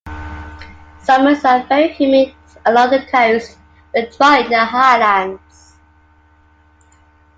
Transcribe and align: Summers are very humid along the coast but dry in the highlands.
Summers 1.03 1.45
are 1.45 1.61
very 1.67 1.89
humid 1.93 2.33
along 2.65 2.89
the 2.89 3.05
coast 3.05 3.59
but 3.93 4.11
dry 4.17 4.39
in 4.39 4.49
the 4.49 4.65
highlands. 4.65 5.75